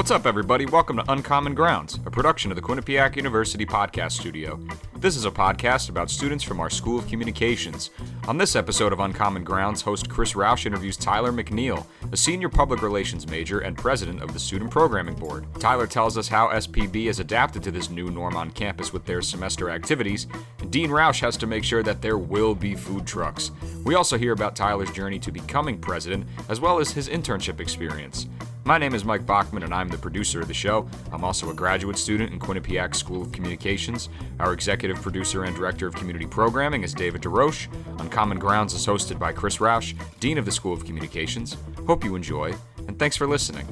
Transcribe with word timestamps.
What's 0.00 0.10
up, 0.10 0.24
everybody? 0.24 0.64
Welcome 0.64 0.96
to 0.96 1.12
Uncommon 1.12 1.54
Grounds, 1.54 1.98
a 2.06 2.10
production 2.10 2.50
of 2.50 2.56
the 2.56 2.62
Quinnipiac 2.62 3.16
University 3.16 3.66
Podcast 3.66 4.12
Studio. 4.12 4.58
This 4.96 5.14
is 5.14 5.26
a 5.26 5.30
podcast 5.30 5.90
about 5.90 6.08
students 6.08 6.42
from 6.42 6.58
our 6.58 6.70
School 6.70 6.98
of 6.98 7.06
Communications. 7.06 7.90
On 8.26 8.38
this 8.38 8.56
episode 8.56 8.94
of 8.94 9.00
Uncommon 9.00 9.44
Grounds, 9.44 9.82
host 9.82 10.08
Chris 10.08 10.32
Roush 10.32 10.64
interviews 10.64 10.96
Tyler 10.96 11.32
McNeil, 11.32 11.84
a 12.12 12.16
senior 12.16 12.48
public 12.48 12.80
relations 12.80 13.28
major 13.28 13.60
and 13.60 13.76
president 13.76 14.22
of 14.22 14.32
the 14.32 14.40
Student 14.40 14.70
Programming 14.70 15.16
Board. 15.16 15.44
Tyler 15.58 15.86
tells 15.86 16.16
us 16.16 16.28
how 16.28 16.48
SPB 16.48 17.04
has 17.08 17.20
adapted 17.20 17.62
to 17.64 17.70
this 17.70 17.90
new 17.90 18.10
norm 18.10 18.38
on 18.38 18.50
campus 18.52 18.94
with 18.94 19.04
their 19.04 19.20
semester 19.20 19.68
activities, 19.68 20.28
and 20.60 20.70
Dean 20.70 20.88
Roush 20.88 21.20
has 21.20 21.36
to 21.36 21.46
make 21.46 21.62
sure 21.62 21.82
that 21.82 22.00
there 22.00 22.16
will 22.16 22.54
be 22.54 22.74
food 22.74 23.06
trucks. 23.06 23.50
We 23.84 23.96
also 23.96 24.16
hear 24.16 24.32
about 24.32 24.56
Tyler's 24.56 24.92
journey 24.92 25.18
to 25.18 25.30
becoming 25.30 25.78
president, 25.78 26.26
as 26.48 26.58
well 26.58 26.78
as 26.78 26.90
his 26.90 27.10
internship 27.10 27.60
experience. 27.60 28.28
My 28.64 28.76
name 28.76 28.94
is 28.94 29.04
Mike 29.04 29.24
Bachman, 29.24 29.62
and 29.62 29.72
I'm 29.72 29.88
the 29.88 29.96
producer 29.96 30.40
of 30.40 30.46
the 30.46 30.54
show. 30.54 30.86
I'm 31.12 31.24
also 31.24 31.50
a 31.50 31.54
graduate 31.54 31.96
student 31.96 32.32
in 32.32 32.38
Quinnipiac 32.38 32.94
School 32.94 33.22
of 33.22 33.32
Communications. 33.32 34.10
Our 34.38 34.52
executive 34.52 35.00
producer 35.00 35.44
and 35.44 35.56
director 35.56 35.86
of 35.86 35.94
community 35.94 36.26
programming 36.26 36.82
is 36.82 36.92
David 36.92 37.22
DeRoche. 37.22 37.68
Uncommon 37.98 38.38
Grounds 38.38 38.74
is 38.74 38.86
hosted 38.86 39.18
by 39.18 39.32
Chris 39.32 39.56
Roush, 39.56 39.94
Dean 40.20 40.36
of 40.36 40.44
the 40.44 40.52
School 40.52 40.74
of 40.74 40.84
Communications. 40.84 41.56
Hope 41.86 42.04
you 42.04 42.14
enjoy, 42.14 42.54
and 42.86 42.98
thanks 42.98 43.16
for 43.16 43.26
listening. 43.26 43.66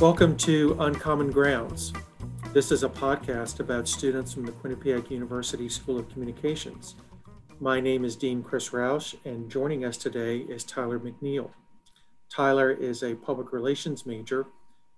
Welcome 0.00 0.36
to 0.38 0.76
Uncommon 0.78 1.32
Grounds. 1.32 1.92
This 2.52 2.70
is 2.70 2.84
a 2.84 2.88
podcast 2.88 3.58
about 3.58 3.88
students 3.88 4.32
from 4.32 4.46
the 4.46 4.52
Quinnipiac 4.52 5.10
University 5.10 5.68
School 5.68 5.98
of 5.98 6.08
Communications. 6.08 6.94
My 7.58 7.80
name 7.80 8.04
is 8.04 8.16
Dean 8.16 8.42
Chris 8.42 8.68
Roush, 8.68 9.14
and 9.24 9.50
joining 9.50 9.82
us 9.82 9.96
today 9.96 10.40
is 10.40 10.62
Tyler 10.62 10.98
McNeil. 10.98 11.48
Tyler 12.30 12.70
is 12.70 13.02
a 13.02 13.14
public 13.14 13.50
relations 13.50 14.04
major, 14.04 14.44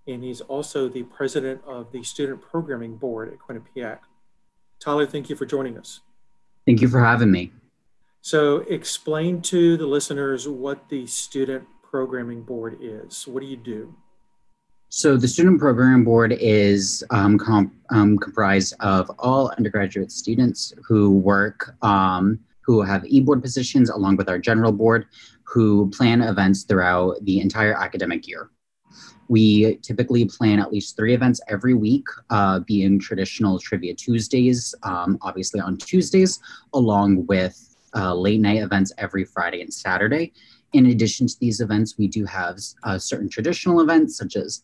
and 0.09 0.25
he's 0.25 0.41
also 0.41 0.89
the 0.89 1.05
president 1.05 1.61
of 1.65 1.93
the 1.93 2.03
Student 2.03 2.43
Programming 2.43 2.97
Board 2.97 3.33
at 3.33 3.39
Quinnipiac. 3.39 4.01
Tyler, 4.81 5.07
thank 5.07 5.31
you 5.31 5.37
for 5.37 5.47
joining 5.47 5.79
us. 5.79 6.01
Thank 6.67 6.81
you 6.81 6.89
for 6.89 6.99
having 6.99 7.31
me. 7.31 7.53
So, 8.23 8.59
explain 8.69 9.41
to 9.43 9.77
the 9.77 9.87
listeners 9.87 10.49
what 10.49 10.89
the 10.89 11.07
Student 11.07 11.65
Programming 11.89 12.43
Board 12.43 12.79
is. 12.81 13.29
What 13.29 13.41
do 13.41 13.47
you 13.47 13.57
do? 13.57 13.95
So, 14.89 15.17
the 15.17 15.29
Student 15.29 15.61
Programming 15.61 16.03
Board 16.03 16.33
is 16.33 17.05
um, 17.11 17.39
comp- 17.39 17.73
um, 17.91 18.19
comprised 18.19 18.75
of 18.81 19.09
all 19.21 19.53
undergraduate 19.57 20.11
students 20.11 20.73
who 20.89 21.13
work 21.13 21.77
um, 21.83 22.41
who 22.69 22.83
have 22.83 23.03
e-board 23.07 23.41
positions 23.41 23.89
along 23.89 24.15
with 24.19 24.29
our 24.29 24.39
general 24.39 24.73
board 24.73 25.07
who 25.45 25.89
plan 25.89 26.21
events 26.21 26.65
throughout 26.65 27.17
the 27.23 27.41
entire 27.41 27.73
academic 27.73 28.29
year. 28.29 28.51
We 29.29 29.77
typically 29.77 30.27
plan 30.27 30.59
at 30.59 30.71
least 30.71 30.95
three 30.95 31.15
events 31.15 31.41
every 31.49 31.73
week, 31.73 32.05
uh, 32.29 32.61
being 32.61 32.99
traditional 32.99 33.59
Trivia 33.59 33.95
Tuesdays, 33.95 34.75
um, 34.83 35.17
obviously 35.23 35.61
on 35.61 35.79
Tuesdays, 35.79 36.41
along 36.75 37.25
with 37.27 37.57
uh, 37.97 38.15
late 38.15 38.41
night 38.41 38.59
events 38.59 38.93
every 38.99 39.25
Friday 39.25 39.63
and 39.63 39.73
Saturday. 39.73 40.35
In 40.75 40.87
addition 40.87 41.27
to 41.27 41.37
these 41.41 41.63
events, 41.63 41.97
we 41.97 42.07
do 42.07 42.27
have 42.27 42.59
uh, 42.83 42.99
certain 42.99 43.31
traditional 43.31 43.81
events 43.81 44.19
such 44.19 44.37
as 44.37 44.63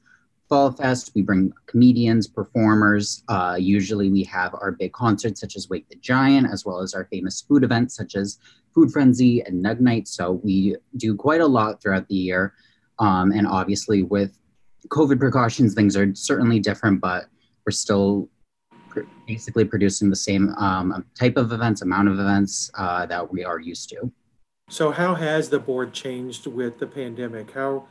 Fall 0.48 0.73
Fest. 0.73 1.12
We 1.14 1.23
bring 1.23 1.53
comedians, 1.67 2.27
performers. 2.27 3.23
Uh, 3.28 3.56
usually 3.59 4.11
we 4.11 4.25
have 4.25 4.55
our 4.55 4.73
big 4.73 4.92
concerts 4.92 5.41
such 5.41 5.56
as 5.56 5.69
Wake 5.69 5.89
the 5.89 5.97
Giant, 5.97 6.50
as 6.53 6.64
well 6.64 6.81
as 6.81 6.95
our 6.95 7.06
famous 7.06 7.41
food 7.41 7.64
events 7.64 7.97
such 7.97 8.14
as 8.14 8.39
Food 8.75 8.92
Frenzy 8.92 9.42
and 9.42 9.65
Nug 9.65 9.81
Night. 9.81 10.09
So 10.09 10.33
we 10.45 10.77
do 10.97 11.15
quite 11.15 11.41
a 11.41 11.47
lot 11.47 11.81
throughout 11.81 12.09
the 12.09 12.15
year. 12.15 12.55
Um, 12.98 13.33
and 13.33 13.47
obviously 13.47 14.03
with 14.03 14.39
COVID 14.89 15.19
precautions, 15.19 15.75
things 15.75 15.97
are 15.97 16.15
certainly 16.15 16.60
different, 16.60 17.00
but 17.00 17.27
we're 17.65 17.72
still 17.72 18.28
pr- 18.91 19.03
basically 19.27 19.65
producing 19.65 20.10
the 20.10 20.16
same 20.16 20.50
um, 20.59 21.04
type 21.19 21.37
of 21.37 21.53
events, 21.53 21.83
amount 21.83 22.09
of 22.09 22.21
events 22.21 22.71
uh, 22.77 23.06
that 23.06 23.33
we 23.33 23.44
are 23.44 23.59
used 23.59 23.88
to. 23.91 24.12
So, 24.71 24.91
how 24.91 25.15
has 25.15 25.50
the 25.50 25.59
board 25.59 25.93
changed 25.93 26.47
with 26.47 26.78
the 26.78 26.87
pandemic? 26.87 27.53
How 27.53 27.87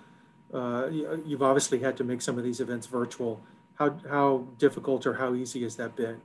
uh, 0.53 0.87
you've 0.89 1.41
obviously 1.41 1.79
had 1.79 1.97
to 1.97 2.03
make 2.03 2.21
some 2.21 2.37
of 2.37 2.43
these 2.43 2.59
events 2.59 2.87
virtual. 2.87 3.43
How, 3.75 3.97
how 4.09 4.47
difficult 4.59 5.05
or 5.05 5.13
how 5.13 5.33
easy 5.33 5.63
has 5.63 5.75
that 5.77 5.95
been? 5.95 6.21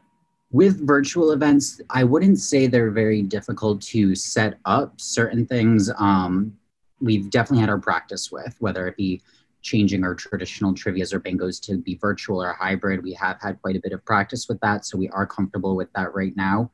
With 0.51 0.87
virtual 0.87 1.33
events, 1.33 1.81
I 1.91 2.05
wouldn't 2.05 2.39
say 2.39 2.67
they're 2.67 2.91
very 2.91 3.23
difficult 3.23 3.83
to 3.83 4.15
set 4.15 4.59
up. 4.65 5.01
Certain 5.01 5.47
things 5.47 5.91
um, 5.99 6.57
we've 7.01 7.31
definitely 7.31 7.61
had 7.61 7.71
our 7.71 7.79
practice 7.79 8.31
with, 8.31 8.55
whether 8.59 8.87
it 8.87 8.97
be 8.97 9.23
changing 9.61 10.05
our 10.05 10.15
traditional 10.15 10.73
trivias 10.73 11.13
or 11.13 11.21
bingos 11.21 11.61
to 11.63 11.79
be 11.79 11.97
virtual 11.97 12.43
or 12.43 12.53
hybrid. 12.53 13.03
We 13.03 13.13
have 13.15 13.39
had 13.41 13.61
quite 13.61 13.77
a 13.77 13.81
bit 13.81 13.93
of 13.93 14.05
practice 14.05 14.49
with 14.49 14.61
that, 14.61 14.85
so 14.85 14.97
we 14.97 15.09
are 15.11 15.27
comfortable 15.27 15.77
with 15.77 15.93
that 15.95 16.15
right 16.15 16.35
now 16.37 16.71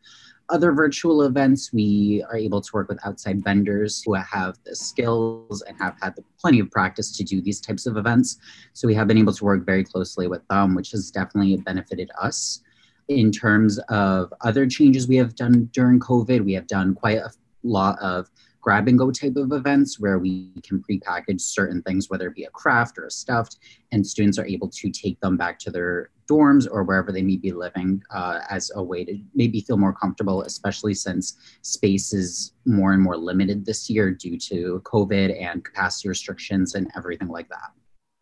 other 0.48 0.72
virtual 0.72 1.22
events, 1.22 1.72
we 1.72 2.24
are 2.28 2.36
able 2.36 2.60
to 2.60 2.70
work 2.72 2.88
with 2.88 2.98
outside 3.06 3.42
vendors 3.42 4.02
who 4.04 4.14
have 4.14 4.58
the 4.64 4.76
skills 4.76 5.62
and 5.62 5.76
have 5.78 5.96
had 6.02 6.14
plenty 6.38 6.60
of 6.60 6.70
practice 6.70 7.16
to 7.16 7.24
do 7.24 7.40
these 7.40 7.60
types 7.60 7.86
of 7.86 7.96
events. 7.96 8.36
So 8.72 8.86
we 8.86 8.94
have 8.94 9.08
been 9.08 9.18
able 9.18 9.32
to 9.32 9.44
work 9.44 9.64
very 9.64 9.84
closely 9.84 10.28
with 10.28 10.46
them, 10.48 10.74
which 10.74 10.90
has 10.90 11.10
definitely 11.10 11.56
benefited 11.56 12.10
us. 12.20 12.60
In 13.08 13.32
terms 13.32 13.78
of 13.88 14.32
other 14.42 14.66
changes 14.66 15.08
we 15.08 15.16
have 15.16 15.34
done 15.34 15.68
during 15.72 16.00
COVID, 16.00 16.44
we 16.44 16.54
have 16.54 16.66
done 16.66 16.94
quite 16.94 17.18
a 17.18 17.30
lot 17.62 17.98
of 18.00 18.30
grab 18.60 18.88
and 18.88 18.98
go 18.98 19.10
type 19.10 19.36
of 19.36 19.52
events 19.52 20.00
where 20.00 20.18
we 20.18 20.50
can 20.62 20.82
pre-package 20.82 21.40
certain 21.40 21.82
things, 21.82 22.08
whether 22.08 22.28
it 22.28 22.34
be 22.34 22.44
a 22.44 22.50
craft 22.50 22.96
or 22.96 23.04
a 23.04 23.10
stuffed, 23.10 23.58
and 23.92 24.06
students 24.06 24.38
are 24.38 24.46
able 24.46 24.70
to 24.70 24.90
take 24.90 25.20
them 25.20 25.36
back 25.36 25.58
to 25.58 25.70
their 25.70 26.10
dorms 26.26 26.66
or 26.70 26.84
wherever 26.84 27.12
they 27.12 27.22
may 27.22 27.36
be 27.36 27.52
living 27.52 28.02
uh, 28.10 28.40
as 28.50 28.70
a 28.74 28.82
way 28.82 29.04
to 29.04 29.18
maybe 29.34 29.60
feel 29.60 29.76
more 29.76 29.92
comfortable, 29.92 30.42
especially 30.42 30.94
since 30.94 31.36
space 31.62 32.12
is 32.12 32.52
more 32.64 32.92
and 32.92 33.02
more 33.02 33.16
limited 33.16 33.64
this 33.64 33.88
year 33.90 34.10
due 34.10 34.38
to 34.38 34.80
COVID 34.84 35.40
and 35.40 35.64
capacity 35.64 36.08
restrictions 36.08 36.74
and 36.74 36.90
everything 36.96 37.28
like 37.28 37.48
that. 37.48 37.72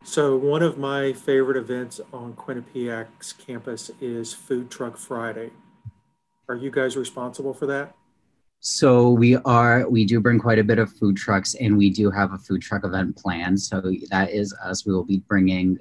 So 0.05 0.35
one 0.35 0.61
of 0.61 0.77
my 0.77 1.13
favorite 1.13 1.55
events 1.55 2.01
on 2.11 2.33
Quinnipiac's 2.33 3.33
campus 3.33 3.89
is 4.01 4.33
Food 4.33 4.69
Truck 4.69 4.97
Friday. 4.97 5.51
Are 6.49 6.55
you 6.55 6.71
guys 6.71 6.97
responsible 6.97 7.53
for 7.53 7.65
that? 7.67 7.95
So 8.59 9.09
we 9.09 9.35
are, 9.37 9.89
we 9.89 10.05
do 10.05 10.19
bring 10.19 10.39
quite 10.39 10.59
a 10.59 10.63
bit 10.63 10.79
of 10.79 10.91
food 10.91 11.17
trucks 11.17 11.53
and 11.55 11.77
we 11.77 11.89
do 11.89 12.09
have 12.11 12.33
a 12.33 12.37
food 12.37 12.61
truck 12.61 12.85
event 12.85 13.17
planned. 13.17 13.59
So 13.59 13.81
that 14.09 14.31
is 14.31 14.53
us. 14.63 14.85
We 14.85 14.93
will 14.93 15.03
be 15.03 15.19
bringing 15.19 15.77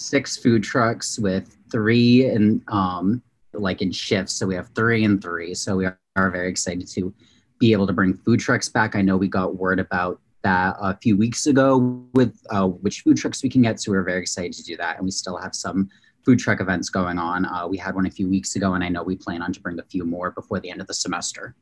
six 0.00 0.36
food 0.36 0.62
trucks 0.62 1.18
with 1.18 1.56
three 1.70 2.26
and 2.26 2.62
um, 2.68 3.22
like 3.52 3.82
in 3.82 3.92
shifts. 3.92 4.34
So 4.34 4.46
we 4.46 4.54
have 4.54 4.68
three 4.74 5.04
and 5.04 5.22
three. 5.22 5.54
So 5.54 5.76
we 5.76 5.86
are, 5.86 5.96
very 6.16 6.50
excited 6.50 6.86
to 6.86 7.14
be 7.58 7.72
able 7.72 7.86
to 7.86 7.94
bring 7.94 8.12
food 8.12 8.40
trucks 8.40 8.68
back. 8.68 8.94
I 8.94 9.00
know 9.00 9.16
we 9.16 9.26
got 9.26 9.56
word 9.56 9.80
about 9.80 10.20
that 10.42 10.76
a 10.78 10.94
few 10.98 11.16
weeks 11.16 11.46
ago 11.46 12.04
with 12.12 12.38
uh, 12.50 12.66
which 12.66 13.00
food 13.00 13.16
trucks 13.16 13.42
we 13.42 13.48
can 13.48 13.62
get. 13.62 13.80
So 13.80 13.90
we 13.90 13.96
we're 13.96 14.04
very 14.04 14.20
excited 14.20 14.52
to 14.52 14.62
do 14.62 14.76
that. 14.76 14.96
And 14.96 15.06
we 15.06 15.12
still 15.12 15.38
have 15.38 15.54
some 15.54 15.88
food 16.22 16.38
truck 16.38 16.60
events 16.60 16.90
going 16.90 17.16
on. 17.16 17.46
Uh, 17.46 17.66
we 17.66 17.78
had 17.78 17.94
one 17.94 18.04
a 18.04 18.10
few 18.10 18.28
weeks 18.28 18.54
ago, 18.54 18.74
and 18.74 18.84
I 18.84 18.90
know 18.90 19.02
we 19.02 19.16
plan 19.16 19.40
on 19.40 19.50
to 19.54 19.60
bring 19.60 19.78
a 19.78 19.84
few 19.84 20.04
more 20.04 20.30
before 20.30 20.60
the 20.60 20.70
end 20.70 20.82
of 20.82 20.86
the 20.86 20.94
semester 20.94 21.54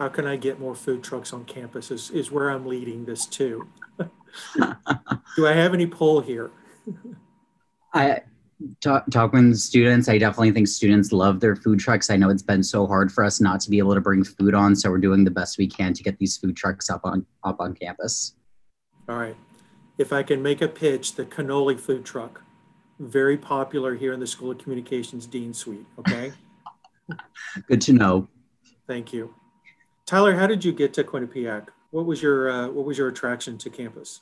how 0.00 0.08
can 0.08 0.26
I 0.26 0.36
get 0.36 0.58
more 0.58 0.74
food 0.74 1.02
trucks 1.02 1.30
on 1.34 1.44
campus 1.44 1.90
is, 1.90 2.10
is 2.10 2.30
where 2.30 2.48
I'm 2.48 2.64
leading 2.64 3.04
this 3.04 3.26
to. 3.26 3.68
Do 4.56 5.46
I 5.46 5.52
have 5.52 5.74
any 5.74 5.86
pull 5.86 6.22
here? 6.22 6.50
I 7.92 8.20
talk, 8.80 9.10
talk 9.10 9.32
with 9.32 9.56
students. 9.56 10.08
I 10.08 10.18
definitely 10.18 10.52
think 10.52 10.68
students 10.68 11.12
love 11.12 11.40
their 11.40 11.56
food 11.56 11.78
trucks. 11.78 12.10
I 12.10 12.16
know 12.16 12.28
it's 12.28 12.42
been 12.42 12.62
so 12.62 12.86
hard 12.86 13.10
for 13.10 13.24
us 13.24 13.40
not 13.40 13.60
to 13.60 13.70
be 13.70 13.78
able 13.78 13.94
to 13.94 14.00
bring 14.00 14.24
food 14.24 14.54
on, 14.54 14.76
so 14.76 14.90
we're 14.90 14.98
doing 14.98 15.24
the 15.24 15.30
best 15.30 15.58
we 15.58 15.66
can 15.66 15.92
to 15.94 16.02
get 16.02 16.18
these 16.18 16.36
food 16.36 16.56
trucks 16.56 16.90
up 16.90 17.00
on 17.04 17.26
up 17.44 17.60
on 17.60 17.74
campus. 17.74 18.34
All 19.08 19.16
right. 19.16 19.36
If 19.98 20.12
I 20.12 20.22
can 20.22 20.42
make 20.42 20.62
a 20.62 20.68
pitch, 20.68 21.14
the 21.14 21.24
cannoli 21.24 21.78
food 21.78 22.04
truck, 22.04 22.42
very 22.98 23.36
popular 23.36 23.94
here 23.96 24.12
in 24.12 24.20
the 24.20 24.26
School 24.26 24.50
of 24.50 24.58
Communications 24.58 25.26
Dean 25.26 25.52
Suite. 25.52 25.86
Okay. 25.98 26.32
Good 27.66 27.80
to 27.82 27.92
know. 27.92 28.28
Thank 28.86 29.12
you. 29.12 29.34
Tyler, 30.06 30.34
how 30.36 30.46
did 30.46 30.64
you 30.64 30.72
get 30.72 30.92
to 30.94 31.04
Quinnipiac? 31.04 31.68
What 31.90 32.06
was 32.06 32.22
your 32.22 32.50
uh, 32.50 32.68
what 32.68 32.84
was 32.84 32.98
your 32.98 33.08
attraction 33.08 33.58
to 33.58 33.70
campus? 33.70 34.20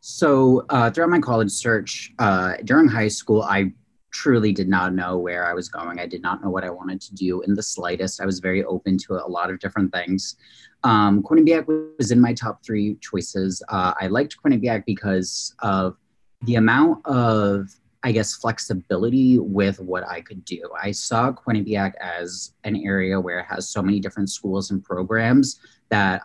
So 0.00 0.64
uh, 0.68 0.90
throughout 0.90 1.10
my 1.10 1.20
college 1.20 1.50
search, 1.50 2.12
uh, 2.18 2.54
during 2.64 2.88
high 2.88 3.08
school, 3.08 3.42
I 3.42 3.72
truly 4.10 4.52
did 4.52 4.68
not 4.68 4.94
know 4.94 5.18
where 5.18 5.46
I 5.46 5.52
was 5.54 5.68
going. 5.68 5.98
I 5.98 6.06
did 6.06 6.22
not 6.22 6.42
know 6.42 6.50
what 6.50 6.64
I 6.64 6.70
wanted 6.70 7.00
to 7.02 7.14
do 7.14 7.42
in 7.42 7.54
the 7.54 7.62
slightest. 7.62 8.20
I 8.20 8.26
was 8.26 8.40
very 8.40 8.64
open 8.64 8.96
to 8.98 9.14
a 9.14 9.28
lot 9.28 9.50
of 9.50 9.58
different 9.58 9.92
things. 9.92 10.36
Um, 10.84 11.22
Quinnipiac 11.22 11.66
was 11.98 12.10
in 12.10 12.20
my 12.20 12.32
top 12.32 12.64
three 12.64 12.96
choices. 13.00 13.62
Uh, 13.68 13.92
I 14.00 14.06
liked 14.06 14.36
Quinnipiac 14.42 14.84
because 14.86 15.54
of 15.60 15.96
the 16.42 16.54
amount 16.54 17.04
of 17.06 17.68
I 18.04 18.12
guess, 18.12 18.36
flexibility 18.36 19.38
with 19.38 19.80
what 19.80 20.08
I 20.08 20.20
could 20.20 20.44
do. 20.44 20.62
I 20.80 20.92
saw 20.92 21.32
Quinnipiac 21.32 21.94
as 22.00 22.54
an 22.64 22.76
area 22.76 23.20
where 23.20 23.40
it 23.40 23.46
has 23.46 23.68
so 23.68 23.82
many 23.82 23.98
different 23.98 24.30
schools 24.30 24.70
and 24.70 24.82
programs 24.82 25.58
that 25.88 26.22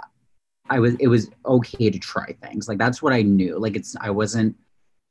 I 0.70 0.80
was 0.80 0.96
it 0.96 1.08
was 1.08 1.30
okay 1.46 1.90
to 1.90 2.00
try 2.00 2.36
things. 2.42 2.68
Like 2.68 2.78
that's 2.78 3.02
what 3.02 3.14
I 3.14 3.22
knew. 3.22 3.60
Like 3.60 3.76
it's 3.76 3.96
I 4.00 4.10
wasn't 4.10 4.56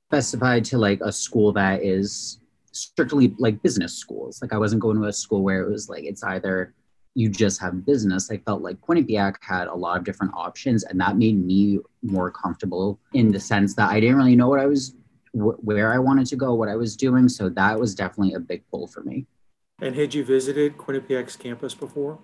specified 0.09 0.65
to 0.67 0.79
like 0.79 1.01
a 1.01 1.13
school 1.13 1.53
that 1.53 1.83
is 1.83 2.41
strictly 2.73 3.35
like 3.39 3.63
business 3.63 3.95
schools. 3.95 4.41
Like 4.41 4.53
I 4.53 4.59
wasn't 4.59 4.83
going 4.83 4.97
to 4.99 5.05
a 5.05 5.13
school 5.13 5.43
where 5.43 5.63
it 5.63 5.71
was 5.71 5.89
like 5.89 6.05
it's 6.05 6.23
either 6.23 6.75
you 7.15 7.29
just 7.29 7.61
have 7.61 7.85
business. 7.85 8.31
I 8.31 8.39
felt 8.39 8.63
like 8.63 8.81
Quinnipiac 8.81 9.37
had 9.41 9.69
a 9.69 9.75
lot 9.75 9.99
of 9.99 10.05
different 10.05 10.33
options, 10.35 10.85
and 10.85 10.99
that 11.01 11.17
made 11.17 11.45
me 11.45 11.79
more 12.03 12.31
comfortable 12.31 12.99
in 13.13 13.31
the 13.31 13.41
sense 13.41 13.75
that 13.75 13.91
I 13.91 14.01
didn't 14.01 14.17
really 14.17 14.37
know 14.37 14.49
what 14.49 14.61
I 14.61 14.67
was, 14.67 14.95
wh- 15.33 15.63
where 15.63 15.93
I 15.93 15.99
wanted 15.99 16.27
to 16.29 16.37
go, 16.37 16.55
what 16.55 16.71
I 16.71 16.77
was 16.77 16.97
doing. 16.97 17.29
So 17.29 17.51
that 17.51 17.79
was 17.79 17.95
definitely 17.95 18.33
a 18.35 18.41
big 18.41 18.63
pull 18.71 18.87
for 18.87 19.03
me. 19.03 19.27
And 19.81 19.95
had 19.95 20.15
you 20.15 20.25
visited 20.25 20.79
Quinnipiac's 20.79 21.37
campus 21.37 21.75
before? 21.75 22.19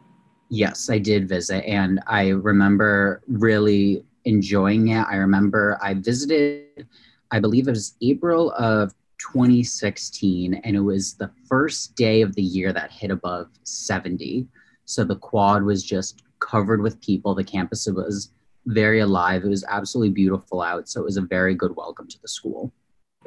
Yes, 0.50 0.88
I 0.88 0.98
did 0.98 1.28
visit, 1.28 1.64
and 1.66 2.00
I 2.06 2.28
remember 2.28 3.22
really 3.28 4.04
enjoying 4.24 4.88
it. 4.88 5.06
I 5.08 5.16
remember 5.16 5.78
I 5.82 5.94
visited, 5.94 6.86
I 7.30 7.40
believe 7.40 7.68
it 7.68 7.72
was 7.72 7.96
April 8.00 8.52
of 8.52 8.94
2016, 9.18 10.54
and 10.54 10.76
it 10.76 10.80
was 10.80 11.14
the 11.14 11.30
first 11.46 11.96
day 11.96 12.22
of 12.22 12.34
the 12.34 12.42
year 12.42 12.72
that 12.72 12.90
hit 12.90 13.10
above 13.10 13.48
70. 13.64 14.46
So 14.84 15.04
the 15.04 15.16
quad 15.16 15.64
was 15.64 15.82
just 15.82 16.22
covered 16.40 16.80
with 16.80 17.00
people. 17.00 17.34
The 17.34 17.44
campus 17.44 17.86
was 17.86 18.30
very 18.66 19.00
alive. 19.00 19.44
It 19.44 19.48
was 19.48 19.64
absolutely 19.68 20.12
beautiful 20.12 20.62
out. 20.62 20.88
So 20.88 21.00
it 21.00 21.04
was 21.04 21.16
a 21.16 21.22
very 21.22 21.54
good 21.54 21.76
welcome 21.76 22.08
to 22.08 22.20
the 22.22 22.28
school. 22.28 22.72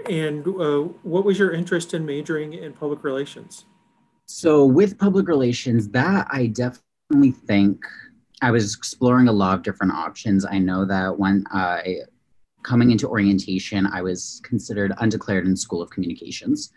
And 0.09 0.47
uh, 0.47 0.88
what 1.03 1.25
was 1.25 1.38
your 1.38 1.51
interest 1.51 1.94
in 1.94 2.06
majoring 2.06 2.53
in 2.53 2.74
public 2.74 3.03
relations? 3.03 3.65
So 4.27 4.65
with 4.65 4.97
public 4.97 5.27
relations, 5.27 5.89
that 5.89 6.27
I 6.31 6.47
definitely 6.47 6.85
think 7.31 7.84
I 8.42 8.52
was 8.52 8.75
exploring 8.75 9.28
a 9.28 9.31
lot 9.31 9.56
of 9.56 9.63
different 9.63 9.94
options. 9.94 10.46
I 10.46 10.58
know 10.58 10.86
that 10.86 11.18
when 11.18 11.44
I 11.52 12.00
coming 12.63 12.92
into 12.92 13.08
orientation, 13.08 13.88
I 13.88 14.02
was 14.02 14.42
considered 14.44 14.94
undeclared 15.00 15.46
in 15.46 15.56
School 15.56 15.81
of 15.81 15.90
Communications. 15.90 16.72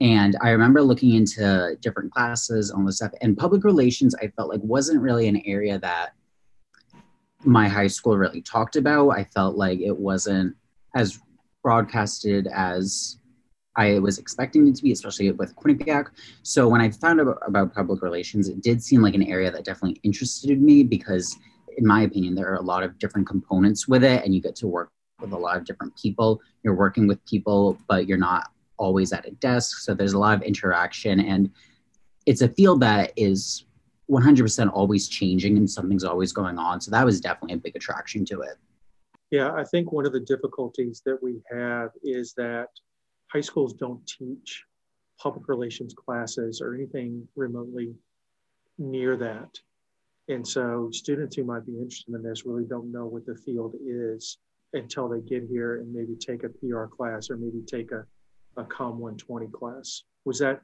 And 0.00 0.36
I 0.42 0.50
remember 0.50 0.82
looking 0.82 1.14
into 1.14 1.76
different 1.80 2.12
classes, 2.12 2.70
all 2.70 2.84
this 2.84 2.96
stuff. 2.96 3.12
And 3.20 3.36
public 3.36 3.64
relations, 3.64 4.14
I 4.16 4.28
felt 4.28 4.48
like 4.48 4.60
wasn't 4.62 5.00
really 5.00 5.28
an 5.28 5.42
area 5.46 5.78
that 5.78 6.14
my 7.44 7.68
high 7.68 7.86
school 7.86 8.18
really 8.18 8.42
talked 8.42 8.76
about. 8.76 9.10
I 9.10 9.24
felt 9.24 9.56
like 9.56 9.80
it 9.80 9.96
wasn't 9.96 10.56
as 10.94 11.20
broadcasted 11.62 12.48
as 12.52 13.18
I 13.76 13.98
was 13.98 14.18
expecting 14.18 14.68
it 14.68 14.74
to 14.76 14.82
be, 14.82 14.92
especially 14.92 15.30
with 15.32 15.56
Quinnipiac. 15.56 16.08
So 16.42 16.68
when 16.68 16.80
I 16.80 16.90
found 16.90 17.20
out 17.20 17.38
about 17.46 17.74
public 17.74 18.02
relations, 18.02 18.48
it 18.48 18.62
did 18.62 18.82
seem 18.82 19.00
like 19.00 19.14
an 19.14 19.22
area 19.22 19.50
that 19.50 19.64
definitely 19.64 19.98
interested 20.02 20.60
me 20.60 20.82
because, 20.82 21.36
in 21.78 21.86
my 21.86 22.02
opinion, 22.02 22.34
there 22.34 22.48
are 22.50 22.56
a 22.56 22.62
lot 22.62 22.82
of 22.82 22.98
different 22.98 23.26
components 23.26 23.88
with 23.88 24.04
it, 24.04 24.24
and 24.24 24.34
you 24.34 24.42
get 24.42 24.56
to 24.56 24.66
work 24.66 24.90
with 25.20 25.32
a 25.32 25.38
lot 25.38 25.56
of 25.56 25.64
different 25.64 25.96
people. 25.96 26.40
You're 26.62 26.74
working 26.74 27.06
with 27.06 27.24
people, 27.24 27.78
but 27.88 28.06
you're 28.06 28.18
not 28.18 28.50
always 28.76 29.12
at 29.12 29.26
a 29.26 29.30
desk. 29.32 29.78
So 29.78 29.94
there's 29.94 30.12
a 30.12 30.18
lot 30.18 30.34
of 30.34 30.42
interaction, 30.42 31.20
and 31.20 31.50
it's 32.26 32.42
a 32.42 32.48
field 32.48 32.80
that 32.80 33.12
is 33.16 33.64
100% 34.10 34.70
always 34.72 35.08
changing 35.08 35.56
and 35.56 35.70
something's 35.70 36.04
always 36.04 36.32
going 36.32 36.58
on. 36.58 36.80
So 36.80 36.90
that 36.90 37.04
was 37.04 37.20
definitely 37.20 37.54
a 37.54 37.58
big 37.58 37.76
attraction 37.76 38.24
to 38.26 38.42
it. 38.42 38.56
Yeah, 39.30 39.52
I 39.52 39.64
think 39.64 39.92
one 39.92 40.04
of 40.04 40.12
the 40.12 40.20
difficulties 40.20 41.00
that 41.06 41.22
we 41.22 41.40
have 41.50 41.90
is 42.02 42.34
that 42.34 42.68
high 43.32 43.40
schools 43.40 43.72
don't 43.72 44.06
teach 44.06 44.64
public 45.18 45.48
relations 45.48 45.94
classes 45.94 46.60
or 46.60 46.74
anything 46.74 47.26
remotely 47.36 47.94
near 48.78 49.16
that. 49.16 49.50
And 50.28 50.46
so 50.46 50.90
students 50.92 51.36
who 51.36 51.44
might 51.44 51.66
be 51.66 51.72
interested 51.72 52.14
in 52.14 52.22
this 52.22 52.44
really 52.44 52.64
don't 52.64 52.92
know 52.92 53.06
what 53.06 53.26
the 53.26 53.34
field 53.34 53.74
is 53.84 54.38
until 54.72 55.08
they 55.08 55.20
get 55.20 55.44
here 55.50 55.80
and 55.80 55.92
maybe 55.92 56.14
take 56.16 56.44
a 56.44 56.48
PR 56.48 56.84
class 56.84 57.30
or 57.30 57.36
maybe 57.36 57.62
take 57.66 57.92
a 57.92 58.04
a 58.56 58.64
COM 58.64 58.98
120 58.98 59.46
class. 59.48 60.02
Was 60.24 60.38
that 60.40 60.60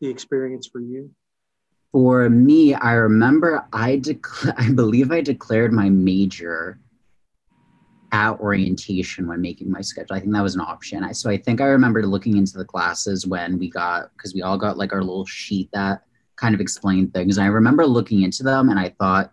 the 0.00 0.08
experience 0.08 0.68
for 0.68 0.80
you? 0.80 1.10
For 1.92 2.28
me, 2.28 2.74
I 2.74 2.92
remember 2.94 3.66
I 3.72 3.96
dec- 3.96 4.54
I 4.58 4.72
believe 4.72 5.10
I 5.10 5.20
declared 5.20 5.72
my 5.72 5.88
major 5.88 6.78
at 8.14 8.38
orientation 8.38 9.26
when 9.26 9.40
making 9.40 9.68
my 9.68 9.80
schedule. 9.80 10.14
I 10.14 10.20
think 10.20 10.32
that 10.34 10.42
was 10.42 10.54
an 10.54 10.60
option. 10.60 11.02
I, 11.02 11.10
so 11.10 11.28
I 11.28 11.36
think 11.36 11.60
I 11.60 11.64
remember 11.64 12.06
looking 12.06 12.36
into 12.36 12.56
the 12.56 12.64
classes 12.64 13.26
when 13.26 13.58
we 13.58 13.68
got 13.68 14.12
because 14.16 14.32
we 14.32 14.40
all 14.40 14.56
got 14.56 14.78
like 14.78 14.92
our 14.92 15.00
little 15.00 15.26
sheet 15.26 15.68
that 15.72 16.04
kind 16.36 16.54
of 16.54 16.60
explained 16.60 17.12
things. 17.12 17.38
And 17.38 17.44
I 17.44 17.48
remember 17.48 17.84
looking 17.84 18.22
into 18.22 18.44
them 18.44 18.68
and 18.68 18.78
I 18.78 18.90
thought 19.00 19.32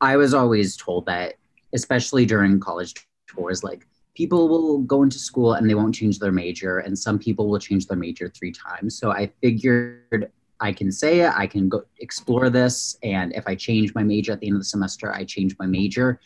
I 0.00 0.16
was 0.16 0.34
always 0.34 0.76
told 0.76 1.06
that, 1.06 1.34
especially 1.72 2.26
during 2.26 2.58
college 2.58 2.94
tours, 3.28 3.62
like 3.62 3.86
people 4.16 4.48
will 4.48 4.78
go 4.78 5.04
into 5.04 5.20
school 5.20 5.52
and 5.52 5.70
they 5.70 5.74
won't 5.76 5.94
change 5.94 6.18
their 6.18 6.32
major 6.32 6.78
and 6.78 6.98
some 6.98 7.20
people 7.20 7.48
will 7.48 7.60
change 7.60 7.86
their 7.86 7.98
major 7.98 8.30
three 8.30 8.50
times 8.50 8.98
so 8.98 9.10
i 9.10 9.30
figured 9.42 10.32
i 10.60 10.72
can 10.72 10.90
say 10.90 11.20
it 11.20 11.32
i 11.36 11.46
can 11.46 11.68
go 11.68 11.82
explore 11.98 12.48
this 12.48 12.96
and 13.02 13.34
if 13.34 13.46
i 13.46 13.54
change 13.54 13.94
my 13.94 14.02
major 14.02 14.32
at 14.32 14.40
the 14.40 14.46
end 14.46 14.56
of 14.56 14.60
the 14.60 14.64
semester 14.64 15.12
i 15.12 15.22
change 15.22 15.54
my 15.58 15.66
major 15.66 16.18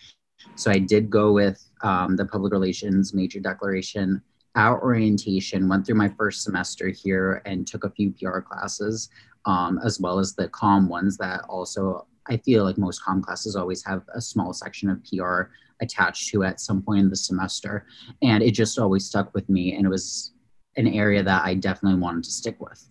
so 0.55 0.71
i 0.71 0.79
did 0.79 1.11
go 1.11 1.33
with 1.33 1.65
um, 1.83 2.17
the 2.17 2.25
public 2.25 2.53
relations 2.53 3.15
major 3.15 3.41
declaration 3.41 4.21
our 4.57 4.83
orientation 4.83 5.69
went 5.69 5.87
through 5.87 5.95
my 5.95 6.09
first 6.09 6.43
semester 6.43 6.89
here 6.89 7.41
and 7.47 7.67
took 7.67 7.85
a 7.85 7.91
few 7.91 8.13
pr 8.13 8.41
classes 8.41 9.09
um, 9.47 9.79
as 9.85 10.01
well 10.01 10.19
as 10.19 10.35
the 10.35 10.49
com 10.49 10.89
ones 10.89 11.17
that 11.17 11.41
also 11.49 12.07
i 12.27 12.37
feel 12.39 12.65
like 12.65 12.79
most 12.79 13.03
com 13.03 13.23
classes 13.23 13.57
always 13.57 13.85
have 13.85 14.03
a 14.15 14.21
small 14.21 14.53
section 14.53 14.91
of 14.91 15.03
pr 15.05 15.51
attached 15.81 16.29
to 16.29 16.45
at 16.45 16.61
some 16.61 16.83
point 16.83 17.01
in 17.01 17.11
the 17.11 17.17
semester. 17.17 17.87
And 18.23 18.43
it 18.43 18.53
just 18.53 18.79
always 18.79 19.07
stuck 19.07 19.35
with 19.35 19.49
me. 19.49 19.75
And 19.75 19.87
it 19.87 19.89
was 19.89 20.33
an 20.77 20.87
area 20.87 21.23
that 21.23 21.45
I 21.45 21.55
definitely 21.55 22.01
wanted 22.01 22.25
to 22.25 22.31
stick 22.31 22.61
with. 22.61 22.87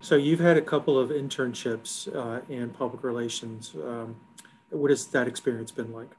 So 0.00 0.16
you've 0.16 0.40
had 0.40 0.56
a 0.56 0.62
couple 0.62 0.98
of 0.98 1.10
internships 1.10 2.14
uh, 2.14 2.40
in 2.52 2.70
public 2.70 3.04
relations. 3.04 3.74
Um, 3.74 4.16
what 4.70 4.90
has 4.90 5.06
that 5.06 5.28
experience 5.28 5.70
been 5.70 5.92
like? 5.92 6.10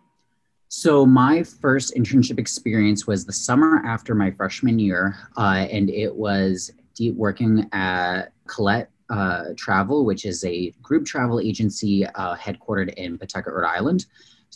So 0.78 1.06
my 1.06 1.42
first 1.42 1.96
internship 1.96 2.38
experience 2.38 3.08
was 3.08 3.24
the 3.24 3.32
summer 3.32 3.82
after 3.86 4.14
my 4.14 4.30
freshman 4.32 4.78
year, 4.78 5.16
uh, 5.38 5.66
and 5.72 5.90
it 5.90 6.14
was 6.14 6.70
working 7.14 7.70
at 7.72 8.34
Colette 8.46 8.90
uh, 9.10 9.46
Travel, 9.56 10.04
which 10.04 10.26
is 10.26 10.44
a 10.44 10.72
group 10.82 11.06
travel 11.06 11.40
agency 11.40 12.06
uh, 12.06 12.36
headquartered 12.36 12.94
in 12.96 13.18
Pawtucket, 13.18 13.54
Rhode 13.54 13.66
Island. 13.66 14.06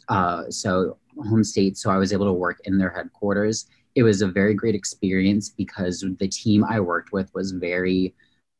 Uh, 0.09 0.49
so 0.49 0.97
home 1.17 1.45
state, 1.45 1.77
so 1.77 1.89
I 1.89 1.95
was 1.95 2.11
able 2.11 2.25
to 2.25 2.33
work 2.33 2.59
in 2.65 2.77
their 2.77 2.89
headquarters. 2.89 3.67
It 3.95 4.03
was 4.03 4.21
a 4.21 4.27
very 4.27 4.53
great 4.53 4.75
experience 4.75 5.47
because 5.47 6.03
the 6.19 6.27
team 6.27 6.65
I 6.65 6.81
worked 6.81 7.13
with 7.13 7.33
was 7.33 7.53
very, 7.53 8.13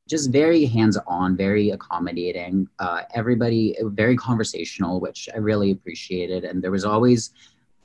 just 0.10 0.32
very 0.32 0.66
hands 0.66 0.98
on, 1.08 1.38
very 1.38 1.70
accommodating. 1.70 2.68
Uh, 2.80 3.04
everybody, 3.14 3.76
very 3.84 4.18
conversational, 4.18 5.00
which 5.00 5.30
I 5.34 5.38
really 5.38 5.72
appreciated. 5.72 6.44
And 6.44 6.64
there 6.64 6.72
was 6.72 6.84
always, 6.84 7.32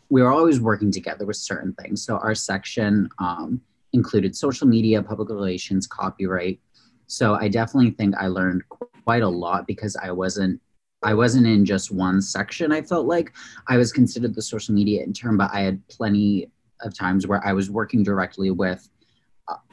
we 0.09 0.23
were 0.23 0.33
always 0.33 0.59
working 0.59 0.91
together 0.91 1.27
with 1.27 1.37
certain 1.37 1.75
things. 1.75 2.03
So 2.05 2.17
our 2.17 2.35
section 2.35 3.09
um, 3.19 3.61
included 3.93 4.35
social 4.35 4.67
media, 4.67 5.03
public 5.03 5.29
relations, 5.29 5.87
copyright. 5.87 6.59
So 7.07 7.35
I 7.35 7.49
definitely 7.49 7.91
think 7.91 8.15
I 8.17 8.29
learned 8.29 8.63
quite 8.71 9.23
a 9.23 9.29
lot 9.29 9.67
because 9.67 9.95
I 9.97 10.11
wasn't 10.11 10.61
I 11.03 11.13
wasn't 11.13 11.47
in 11.47 11.67
just 11.67 11.91
one 11.91 12.23
section. 12.23 12.73
I 12.73 12.81
felt 12.81 13.07
like 13.07 13.35
I 13.69 13.77
was 13.77 13.93
considered 13.93 14.35
the 14.35 14.41
social 14.41 14.75
media 14.75 15.03
intern, 15.03 15.37
but 15.37 15.51
I 15.53 15.61
had 15.61 15.87
plenty 15.89 16.51
of 16.81 16.97
times 16.97 17.27
where 17.27 17.47
I 17.47 17.53
was 17.53 17.71
working 17.71 18.03
directly 18.03 18.51
with 18.51 18.89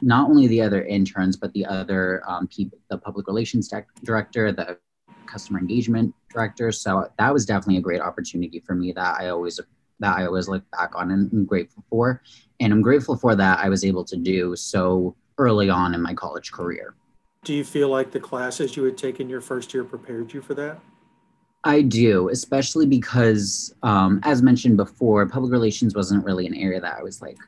not 0.00 0.28
only 0.28 0.46
the 0.46 0.60
other 0.60 0.84
interns, 0.84 1.36
but 1.36 1.52
the 1.52 1.64
other 1.64 2.22
um, 2.26 2.46
people, 2.48 2.78
the 2.90 2.98
public 2.98 3.26
relations 3.26 3.72
director, 4.04 4.52
the 4.52 4.78
customer 5.26 5.58
engagement 5.58 6.14
director. 6.30 6.70
So 6.72 7.08
that 7.18 7.32
was 7.32 7.46
definitely 7.46 7.78
a 7.78 7.82
great 7.82 8.00
opportunity 8.00 8.60
for 8.60 8.74
me 8.74 8.92
that 8.92 9.20
I 9.20 9.28
always 9.28 9.58
that 10.00 10.18
I 10.18 10.26
always 10.26 10.48
look 10.48 10.68
back 10.72 10.96
on 10.96 11.12
and 11.12 11.32
I'm 11.32 11.44
grateful 11.44 11.84
for. 11.88 12.22
And 12.60 12.72
I'm 12.72 12.82
grateful 12.82 13.16
for 13.16 13.36
that 13.36 13.60
I 13.60 13.68
was 13.68 13.84
able 13.84 14.04
to 14.04 14.16
do 14.16 14.56
so 14.56 15.14
early 15.38 15.70
on 15.70 15.94
in 15.94 16.02
my 16.02 16.12
college 16.12 16.50
career. 16.50 16.94
Do 17.44 17.54
you 17.54 17.64
feel 17.64 17.88
like 17.88 18.10
the 18.10 18.20
classes 18.20 18.76
you 18.76 18.84
had 18.84 18.98
taken 18.98 19.28
your 19.28 19.40
first 19.40 19.72
year 19.72 19.84
prepared 19.84 20.32
you 20.32 20.42
for 20.42 20.54
that? 20.54 20.80
I 21.64 21.82
do, 21.82 22.28
especially 22.30 22.86
because, 22.86 23.72
um, 23.84 24.20
as 24.24 24.42
mentioned 24.42 24.76
before, 24.76 25.26
public 25.26 25.52
relations 25.52 25.94
wasn't 25.94 26.24
really 26.24 26.46
an 26.46 26.54
area 26.54 26.80
that 26.80 26.98
I 26.98 27.02
was 27.02 27.22
like 27.22 27.38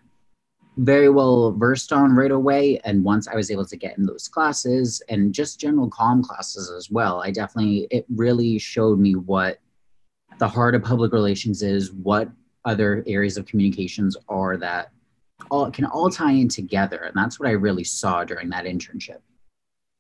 very 0.77 1.09
well 1.09 1.53
versed 1.53 1.93
on 1.93 2.15
right 2.15 2.31
away. 2.31 2.81
And 2.85 3.05
once 3.05 3.29
I 3.29 3.35
was 3.35 3.51
able 3.51 3.65
to 3.67 3.77
get 3.77 3.97
in 3.97 4.07
those 4.07 4.29
classes 4.29 5.03
and 5.09 5.33
just 5.33 5.61
general 5.61 5.89
com 5.89 6.23
classes 6.23 6.71
as 6.71 6.91
well, 6.91 7.23
I 7.23 7.31
definitely, 7.31 7.87
it 7.91 8.05
really 8.15 8.59
showed 8.59 8.99
me 8.99 9.15
what 9.15 9.59
the 10.39 10.49
heart 10.49 10.75
of 10.75 10.83
public 10.83 11.13
relations 11.13 11.63
is, 11.63 11.93
what 11.93 12.29
other 12.65 13.05
areas 13.07 13.37
of 13.37 13.47
communications 13.47 14.17
are 14.29 14.57
that 14.57 14.91
all 15.51 15.71
can 15.71 15.85
all 15.85 16.11
tie 16.11 16.33
in 16.33 16.49
together. 16.49 16.99
And 17.05 17.15
that's 17.15 17.39
what 17.39 17.49
I 17.49 17.53
really 17.53 17.85
saw 17.85 18.25
during 18.25 18.49
that 18.51 18.65
internship. 18.65 19.19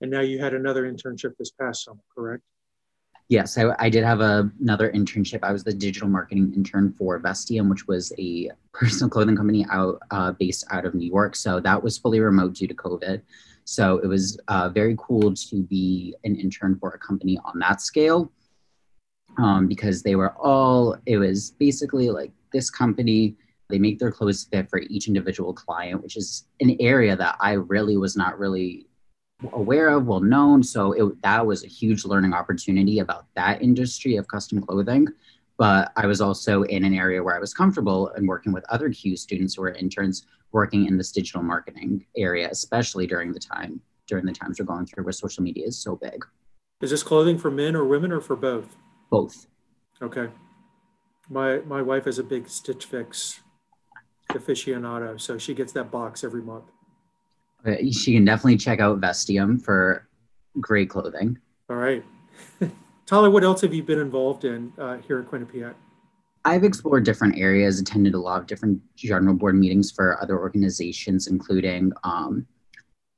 And 0.01 0.11
now 0.11 0.21
you 0.21 0.39
had 0.39 0.55
another 0.55 0.91
internship 0.91 1.37
this 1.39 1.51
past 1.53 1.85
summer, 1.85 2.01
correct? 2.15 2.43
Yes, 3.29 3.57
I, 3.57 3.75
I 3.79 3.89
did 3.89 4.05
have 4.05 4.21
a, 4.21 4.51
another 4.61 4.93
internship. 4.93 5.41
I 5.43 5.53
was 5.53 5.65
the 5.65 5.73
digital 5.73 6.09
marketing 6.09 6.53
intern 6.55 6.93
for 6.93 7.19
Vestium, 7.21 7.71
which 7.71 7.89
was 7.89 8.13
a 8.19 8.51
personal 8.73 9.09
clothing 9.09 9.37
company 9.37 9.65
out 9.71 9.99
uh, 10.11 10.33
based 10.33 10.65
out 10.71 10.85
of 10.85 10.95
New 10.95 11.09
York. 11.09 11.35
So 11.35 11.59
that 11.61 11.83
was 11.83 11.97
fully 11.97 12.21
remote 12.21 12.53
due 12.53 12.69
to 12.69 12.75
COVID. 12.75 13.23
So 13.65 13.99
it 13.99 14.07
was 14.07 14.39
uh, 14.49 14.69
very 14.69 14.95
cool 14.99 15.35
to 15.35 15.63
be 15.63 16.15
an 16.25 16.37
intern 16.37 16.77
for 16.79 16.91
a 16.91 16.99
company 16.99 17.39
on 17.47 17.59
that 17.61 17.81
scale 17.81 18.31
um, 19.39 19.69
because 19.69 20.03
they 20.03 20.17
were 20.17 20.35
all, 20.37 20.97
it 21.07 21.17
was 21.17 21.53
basically 21.53 22.11
like 22.11 22.31
this 22.53 22.69
company, 22.69 23.37
they 23.71 23.79
make 23.79 23.99
their 23.99 24.13
clothes 24.13 24.45
fit 24.45 24.69
for 24.69 24.81
each 24.81 25.09
individual 25.09 25.55
client, 25.55 26.03
which 26.03 26.19
is 26.19 26.47
an 26.61 26.77
area 26.79 27.17
that 27.17 27.37
I 27.41 27.53
really 27.53 27.97
was 27.97 28.17
not 28.17 28.39
really 28.39 28.87
aware 29.53 29.89
of, 29.89 30.07
well 30.07 30.21
known. 30.21 30.63
So 30.63 30.93
it, 30.93 31.23
that 31.23 31.45
was 31.45 31.65
a 31.65 31.69
huge 31.69 32.05
learning 32.05 32.33
opportunity 32.33 33.01
about 33.01 33.27
that 33.35 33.63
industry 33.63 34.17
of 34.17 34.29
custom 34.29 34.61
clothing. 34.61 35.09
But 35.57 35.93
I 35.97 36.07
was 36.07 36.21
also 36.21 36.63
in 36.65 36.85
an 36.85 36.95
area 36.95 37.23
where 37.23 37.37
I 37.37 37.41
was 37.41 37.55
comfortable 37.55 38.09
and 38.17 38.27
working 38.27 38.53
with 38.53 38.65
other 38.71 38.91
QU 38.91 39.17
students 39.17 39.55
who 39.55 39.63
were 39.63 39.73
interns 39.73 40.27
working 40.53 40.87
in 40.87 40.97
this 40.97 41.13
digital 41.13 41.43
marketing 41.43 42.07
area, 42.17 42.49
especially 42.51 43.07
during 43.07 43.33
the 43.33 43.41
time 43.41 43.81
during 44.07 44.27
the 44.27 44.33
times 44.33 44.59
we're 44.59 44.67
going 44.67 44.87
through 44.87 45.05
where 45.05 45.13
social 45.13 45.43
media 45.43 45.67
is 45.67 45.79
so 45.79 45.97
big. 45.97 46.25
Is 46.83 46.91
this 46.91 47.03
clothing 47.03 47.39
for 47.39 47.51
men 47.51 47.75
or 47.75 47.85
women 47.85 48.13
or 48.13 48.21
for 48.21 48.37
both? 48.37 48.77
Both. 49.11 49.47
Okay. 50.03 50.29
My 51.31 51.59
my 51.61 51.81
wife 51.81 52.07
is 52.07 52.19
a 52.19 52.25
big 52.25 52.49
Stitch 52.49 52.85
Fix 52.85 53.41
aficionado, 54.31 55.21
so 55.21 55.39
she 55.39 55.55
gets 55.55 55.73
that 55.73 55.91
box 55.91 56.25
every 56.25 56.43
month. 56.43 56.71
She 57.93 58.15
can 58.15 58.25
definitely 58.25 58.57
check 58.57 58.81
out 58.81 59.01
Vestium 59.01 59.63
for 59.63 60.09
great 60.61 60.91
clothing. 60.91 61.39
All 61.71 61.77
right. 61.77 62.05
Tyler, 63.07 63.31
what 63.31 63.45
else 63.45 63.61
have 63.63 63.75
you 63.75 63.83
been 63.83 63.99
involved 63.99 64.45
in 64.45 64.73
uh, 64.79 64.99
here 64.99 65.19
at 65.21 65.31
Quinnipiac? 65.31 65.75
I've 66.45 66.65
explored 66.65 67.05
different 67.05 67.39
areas, 67.39 67.81
attended 67.81 68.15
a 68.15 68.19
lot 68.19 68.41
of 68.41 68.47
different 68.47 68.83
general 68.97 69.35
board 69.35 69.57
meetings 69.57 69.91
for 69.91 70.21
other 70.23 70.39
organizations, 70.39 71.27
including 71.27 71.93
um, 72.05 72.47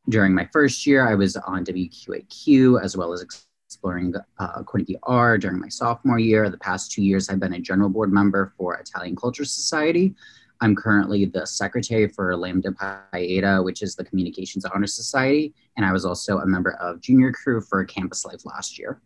during 0.09 0.35
my 0.35 0.49
first 0.53 0.87
year, 0.87 1.07
I 1.09 1.15
was 1.15 1.37
on 1.37 1.65
WQAQ 1.65 2.83
as 2.83 2.97
well 2.97 3.13
as 3.13 3.25
exploring 3.67 4.15
uh, 4.39 4.63
Quinnipiac 4.63 4.99
R 5.03 5.39
during 5.39 5.59
my 5.59 5.69
sophomore 5.69 6.19
year. 6.19 6.49
The 6.49 6.59
past 6.59 6.93
two 6.93 7.03
years, 7.03 7.29
I've 7.29 7.41
been 7.41 7.55
a 7.55 7.61
general 7.61 7.89
board 7.89 8.13
member 8.13 8.53
for 8.57 8.77
Italian 8.77 9.17
Culture 9.17 9.45
Society, 9.45 10.15
I'm 10.61 10.75
currently 10.75 11.27
the 11.27 11.47
secretary 11.47 12.09
for 12.09 12.37
Lambda 12.37 12.73
Pi 12.73 13.03
Eta, 13.13 13.61
which 13.63 13.83
is 13.83 13.95
the 13.95 14.05
Communications 14.05 14.65
Honor 14.65 14.87
Society, 14.87 15.55
and 15.77 15.85
I 15.85 15.93
was 15.93 16.05
also 16.05 16.39
a 16.39 16.47
member 16.47 16.73
of 16.75 17.01
junior 17.01 17.33
crew 17.33 17.61
for 17.61 17.85
Campus 17.85 18.25
Life 18.25 18.45
last 18.45 18.79
year. 18.79 19.01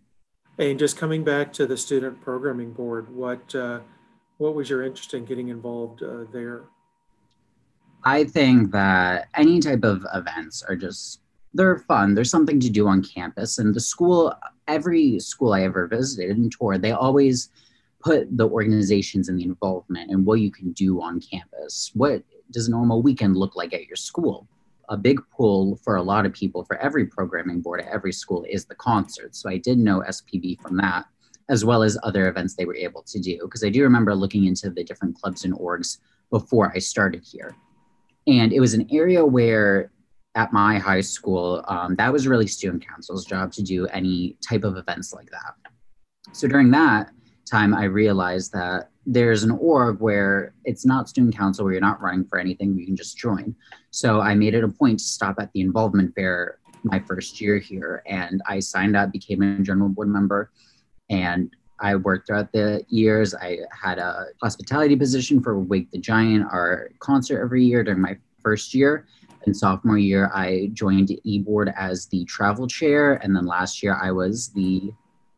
And 0.58 0.78
just 0.78 0.96
coming 0.96 1.24
back 1.24 1.52
to 1.54 1.66
the 1.66 1.76
student 1.76 2.20
programming 2.20 2.72
board, 2.72 3.14
what 3.14 3.54
uh, 3.54 3.80
what 4.38 4.54
was 4.54 4.70
your 4.70 4.82
interest 4.84 5.14
in 5.14 5.24
getting 5.24 5.48
involved 5.48 6.02
uh, 6.02 6.24
there? 6.32 6.64
I 8.04 8.24
think 8.24 8.70
that 8.72 9.28
any 9.34 9.60
type 9.60 9.84
of 9.84 10.06
events 10.14 10.62
are 10.62 10.76
just 10.76 11.20
they're 11.52 11.78
fun. 11.78 12.14
There's 12.14 12.30
something 12.30 12.60
to 12.60 12.70
do 12.70 12.86
on 12.86 13.02
campus, 13.02 13.58
and 13.58 13.74
the 13.74 13.80
school, 13.80 14.34
every 14.68 15.18
school 15.18 15.52
I 15.52 15.62
ever 15.62 15.86
visited 15.86 16.36
and 16.36 16.52
toured, 16.52 16.82
they 16.82 16.92
always 16.92 17.50
put 18.00 18.36
the 18.36 18.48
organizations 18.48 19.28
and 19.28 19.38
the 19.38 19.44
involvement 19.44 20.10
and 20.10 20.24
what 20.24 20.40
you 20.40 20.50
can 20.50 20.72
do 20.72 21.00
on 21.02 21.20
campus. 21.20 21.90
What 21.94 22.22
does 22.50 22.68
a 22.68 22.70
normal 22.70 23.02
weekend 23.02 23.36
look 23.36 23.56
like 23.56 23.72
at 23.72 23.86
your 23.86 23.96
school? 23.96 24.48
A 24.88 24.96
big 24.96 25.20
pull 25.30 25.76
for 25.76 25.96
a 25.96 26.02
lot 26.02 26.26
of 26.26 26.32
people 26.32 26.64
for 26.64 26.76
every 26.78 27.06
programming 27.06 27.60
board 27.60 27.80
at 27.80 27.88
every 27.88 28.12
school 28.12 28.44
is 28.48 28.64
the 28.64 28.74
concert. 28.74 29.36
So 29.36 29.48
I 29.48 29.58
did 29.58 29.78
know 29.78 30.00
SPB 30.00 30.60
from 30.60 30.76
that, 30.78 31.04
as 31.48 31.64
well 31.64 31.82
as 31.82 31.98
other 32.02 32.28
events 32.28 32.54
they 32.54 32.64
were 32.64 32.74
able 32.74 33.02
to 33.02 33.20
do. 33.20 33.38
Because 33.42 33.62
I 33.62 33.68
do 33.68 33.82
remember 33.82 34.14
looking 34.14 34.46
into 34.46 34.70
the 34.70 34.82
different 34.82 35.14
clubs 35.14 35.44
and 35.44 35.54
orgs 35.54 35.98
before 36.30 36.72
I 36.74 36.78
started 36.78 37.24
here. 37.24 37.54
And 38.26 38.52
it 38.52 38.60
was 38.60 38.74
an 38.74 38.88
area 38.90 39.24
where 39.24 39.92
at 40.34 40.52
my 40.52 40.78
high 40.78 41.00
school, 41.00 41.64
um, 41.68 41.96
that 41.96 42.12
was 42.12 42.26
really 42.26 42.46
student 42.46 42.86
council's 42.86 43.24
job 43.24 43.52
to 43.52 43.62
do 43.62 43.86
any 43.88 44.36
type 44.46 44.64
of 44.64 44.76
events 44.76 45.12
like 45.12 45.28
that. 45.30 45.54
So 46.32 46.46
during 46.46 46.70
that, 46.70 47.10
time 47.50 47.74
I 47.74 47.84
realized 47.84 48.52
that 48.52 48.90
there's 49.06 49.42
an 49.42 49.50
org 49.50 50.00
where 50.00 50.54
it's 50.64 50.86
not 50.86 51.08
student 51.08 51.36
council 51.36 51.64
where 51.64 51.72
you're 51.72 51.80
not 51.80 52.00
running 52.00 52.24
for 52.24 52.38
anything, 52.38 52.76
you 52.78 52.86
can 52.86 52.96
just 52.96 53.18
join. 53.18 53.54
So 53.90 54.20
I 54.20 54.34
made 54.34 54.54
it 54.54 54.64
a 54.64 54.68
point 54.68 54.98
to 55.00 55.04
stop 55.04 55.36
at 55.40 55.52
the 55.52 55.60
involvement 55.60 56.14
fair 56.14 56.58
my 56.82 56.98
first 57.00 57.40
year 57.40 57.58
here 57.58 58.02
and 58.06 58.40
I 58.46 58.60
signed 58.60 58.96
up, 58.96 59.12
became 59.12 59.42
a 59.42 59.58
general 59.58 59.88
board 59.88 60.08
member 60.08 60.50
and 61.10 61.54
I 61.80 61.96
worked 61.96 62.26
throughout 62.26 62.52
the 62.52 62.84
years. 62.88 63.34
I 63.34 63.58
had 63.70 63.98
a 63.98 64.26
hospitality 64.42 64.96
position 64.96 65.42
for 65.42 65.58
Wake 65.58 65.90
the 65.90 65.98
Giant, 65.98 66.46
our 66.50 66.90
concert 67.00 67.42
every 67.42 67.64
year 67.64 67.82
during 67.82 68.00
my 68.00 68.18
first 68.42 68.74
year. 68.74 69.06
And 69.46 69.56
sophomore 69.56 69.96
year, 69.96 70.30
I 70.34 70.70
joined 70.74 71.08
eBoard 71.26 71.72
as 71.76 72.06
the 72.06 72.24
travel 72.26 72.66
chair. 72.66 73.14
And 73.14 73.34
then 73.34 73.46
last 73.46 73.82
year, 73.82 73.98
I 74.00 74.12
was 74.12 74.48
the 74.48 74.92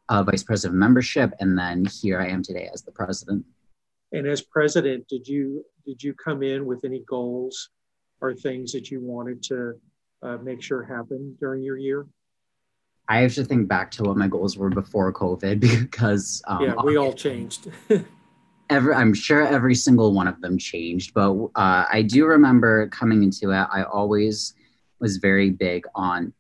uh, 0.09 0.23
vice 0.23 0.43
president 0.43 0.77
of 0.77 0.81
membership, 0.81 1.33
and 1.41 1.59
then 1.59 1.85
here 1.85 2.21
I 2.21 2.29
am 2.29 2.43
today 2.43 2.69
as 2.73 2.83
the 2.83 2.93
president. 2.93 3.45
And 4.13 4.27
as 4.27 4.43
president, 4.43 5.09
did 5.09 5.27
you 5.27 5.65
did 5.87 6.03
you 6.03 6.15
come 6.15 6.43
in 6.43 6.67
with 6.67 6.85
any 6.85 7.03
goals 7.09 7.71
or 8.21 8.35
things 8.35 8.73
that 8.73 8.91
you 8.91 9.01
wanted 9.01 9.43
to 9.45 9.75
uh, 10.23 10.37
make 10.39 10.63
sure 10.63 10.83
happen 10.83 11.37
during 11.41 11.63
your 11.63 11.77
year? 11.77 12.07
I 13.09 13.19
have 13.19 13.35
to 13.35 13.45
think 13.45 13.69
back 13.69 13.91
to 13.93 14.05
what 14.05 14.17
my 14.17 14.29
goals 14.29 14.57
were 14.57 14.71
before 14.71 15.13
COVID 15.13 15.61
because 15.81 16.43
um, 16.47 16.63
yeah, 16.63 16.75
we 16.85 16.97
all 16.97 17.13
changed. 17.27 17.71
every, 18.71 18.95
I'm 18.95 19.15
sure 19.15 19.47
every 19.47 19.75
single 19.75 20.13
one 20.13 20.29
of 20.29 20.41
them 20.41 20.57
changed, 20.59 21.15
but 21.15 21.33
uh, 21.57 21.85
I 21.91 22.03
do 22.07 22.27
remember 22.27 22.89
coming 22.89 23.23
into 23.23 23.51
it. 23.51 23.67
I 23.73 23.83
always 23.83 24.55
was 25.01 25.17
very 25.17 25.51
big 25.51 25.85
on. 25.95 26.33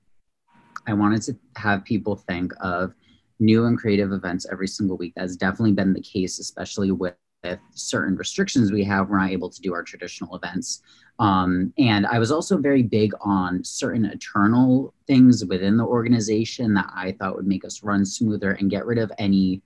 I 0.87 0.95
wanted 0.95 1.23
to 1.23 1.37
have 1.57 1.85
people 1.85 2.17
think 2.17 2.53
of 2.61 2.95
new 3.43 3.67
and 3.67 3.77
creative 3.77 4.13
events 4.13 4.47
every 4.51 4.69
single 4.69 4.97
week. 4.97 5.13
That's 5.17 5.37
definitely 5.37 5.73
been 5.73 5.93
the 5.93 6.01
case, 6.01 6.39
especially 6.39 6.93
with, 6.93 7.15
with 7.43 7.59
certain 7.75 8.17
restrictions 8.17 8.71
we 8.71 8.85
have. 8.85 9.09
We're 9.09 9.19
not 9.19 9.31
able 9.31 9.51
to 9.51 9.61
do 9.61 9.75
our 9.75 9.83
traditional 9.83 10.37
events. 10.37 10.81
Um, 11.19 11.73
and 11.79 12.07
I 12.07 12.19
was 12.19 12.33
also 12.33 12.57
very 12.57 12.83
big 12.83 13.13
on 13.21 13.63
certain 13.65 14.05
eternal 14.07 14.95
things 15.07 15.45
within 15.45 15.77
the 15.77 15.85
organization 15.85 16.73
that 16.75 16.91
I 16.95 17.13
thought 17.13 17.37
would 17.37 17.47
make 17.47 17.65
us 17.65 17.83
run 17.83 18.05
smoother 18.05 18.53
and 18.53 18.71
get 18.71 18.87
rid 18.87 18.99
of 18.99 19.13
any, 19.19 19.61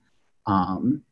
um, 0.46 1.02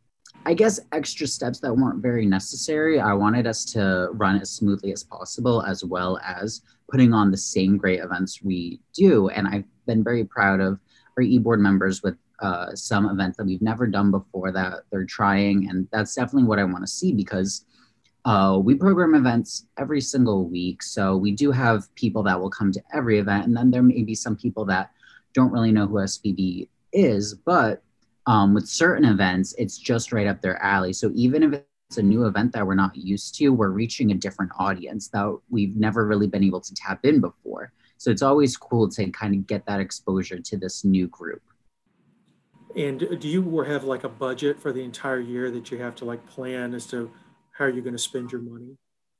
I 0.46 0.54
guess, 0.54 0.80
extra 0.92 1.26
steps 1.26 1.60
that 1.60 1.74
weren't 1.74 2.02
very 2.02 2.26
necessary. 2.26 2.98
I 3.00 3.12
wanted 3.14 3.46
us 3.46 3.64
to 3.66 4.08
run 4.12 4.40
as 4.40 4.50
smoothly 4.50 4.92
as 4.92 5.04
possible, 5.04 5.62
as 5.62 5.84
well 5.84 6.18
as 6.24 6.62
putting 6.90 7.14
on 7.14 7.30
the 7.30 7.36
same 7.36 7.76
great 7.76 8.00
events 8.00 8.42
we 8.42 8.80
do. 8.92 9.28
And 9.28 9.46
I've 9.46 9.64
been 9.86 10.02
very 10.02 10.24
proud 10.24 10.60
of 10.60 10.78
our 11.16 11.22
e-board 11.22 11.60
members 11.60 12.02
with 12.02 12.16
uh, 12.40 12.74
some 12.74 13.08
events 13.08 13.36
that 13.36 13.46
we've 13.46 13.62
never 13.62 13.86
done 13.86 14.10
before 14.10 14.52
that 14.52 14.80
they're 14.90 15.04
trying. 15.04 15.68
And 15.68 15.88
that's 15.92 16.14
definitely 16.14 16.48
what 16.48 16.58
I 16.58 16.64
want 16.64 16.82
to 16.82 16.88
see 16.88 17.12
because 17.12 17.64
uh, 18.24 18.58
we 18.62 18.74
program 18.74 19.14
events 19.14 19.66
every 19.78 20.00
single 20.00 20.48
week. 20.48 20.82
So 20.82 21.16
we 21.16 21.32
do 21.32 21.50
have 21.50 21.94
people 21.94 22.22
that 22.24 22.40
will 22.40 22.50
come 22.50 22.72
to 22.72 22.82
every 22.92 23.18
event. 23.18 23.46
And 23.46 23.56
then 23.56 23.70
there 23.70 23.82
may 23.82 24.02
be 24.02 24.14
some 24.14 24.36
people 24.36 24.64
that 24.66 24.90
don't 25.34 25.52
really 25.52 25.72
know 25.72 25.86
who 25.86 25.96
SPB 25.96 26.68
is. 26.92 27.34
But 27.34 27.82
um, 28.26 28.54
with 28.54 28.66
certain 28.66 29.04
events, 29.04 29.54
it's 29.58 29.76
just 29.76 30.12
right 30.12 30.26
up 30.26 30.40
their 30.40 30.62
alley. 30.62 30.92
So 30.92 31.10
even 31.14 31.42
if 31.42 31.62
it's 31.88 31.98
a 31.98 32.02
new 32.02 32.24
event 32.24 32.52
that 32.52 32.66
we're 32.66 32.74
not 32.74 32.96
used 32.96 33.34
to, 33.36 33.50
we're 33.50 33.68
reaching 33.68 34.10
a 34.10 34.14
different 34.14 34.52
audience 34.58 35.08
that 35.08 35.38
we've 35.50 35.76
never 35.76 36.06
really 36.06 36.26
been 36.26 36.44
able 36.44 36.60
to 36.62 36.74
tap 36.74 37.04
in 37.04 37.20
before. 37.20 37.72
So 38.04 38.10
it's 38.10 38.20
always 38.20 38.54
cool 38.54 38.86
to 38.90 39.10
kind 39.12 39.34
of 39.34 39.46
get 39.46 39.64
that 39.64 39.80
exposure 39.80 40.38
to 40.38 40.56
this 40.58 40.84
new 40.84 41.06
group. 41.06 41.40
And 42.76 42.98
do 43.18 43.26
you 43.26 43.60
have 43.60 43.84
like 43.84 44.04
a 44.04 44.10
budget 44.10 44.60
for 44.60 44.72
the 44.72 44.84
entire 44.84 45.20
year 45.20 45.50
that 45.50 45.70
you 45.70 45.78
have 45.78 45.94
to 45.96 46.04
like 46.04 46.26
plan 46.26 46.74
as 46.74 46.86
to 46.88 47.10
how 47.52 47.64
you're 47.64 47.80
going 47.80 47.96
to 47.96 47.98
spend 47.98 48.30
your 48.30 48.42
money? 48.42 48.76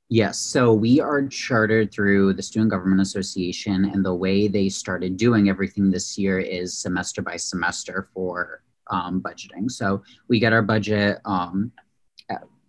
Yes. 0.09 0.37
So 0.37 0.71
we 0.71 0.99
are 0.99 1.27
chartered 1.27 1.91
through 1.91 2.33
the 2.33 2.43
Student 2.43 2.69
Government 2.69 3.01
Association, 3.01 3.85
and 3.85 4.05
the 4.05 4.13
way 4.13 4.47
they 4.47 4.69
started 4.69 5.17
doing 5.17 5.49
everything 5.49 5.89
this 5.89 6.15
year 6.15 6.37
is 6.37 6.77
semester 6.77 7.23
by 7.23 7.37
semester 7.37 8.07
for 8.13 8.61
um, 8.91 9.19
budgeting. 9.19 9.71
So 9.71 10.03
we 10.27 10.39
get 10.39 10.53
our 10.53 10.61
budget 10.61 11.21
um, 11.25 11.71